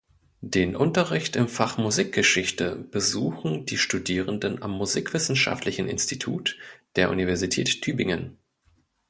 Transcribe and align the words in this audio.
Den 0.41 0.75
Unterricht 0.75 1.35
im 1.35 1.47
Fach 1.47 1.77
Musikgeschichte 1.77 2.75
besuchen 2.75 3.67
die 3.67 3.77
Studierenden 3.77 4.63
am 4.63 4.71
musikwissenschaftlichen 4.71 5.87
Institut 5.87 6.57
der 6.95 7.11
Universität 7.11 7.83
Tübingen. 7.83 8.39